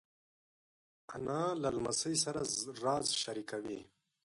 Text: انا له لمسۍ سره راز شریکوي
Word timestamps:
انا 1.15 1.41
له 1.61 1.69
لمسۍ 1.75 2.15
سره 2.23 2.41
راز 2.83 3.07
شریکوي 3.21 3.81